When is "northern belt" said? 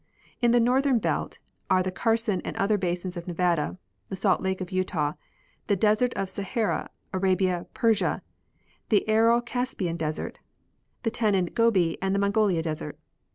0.59-1.37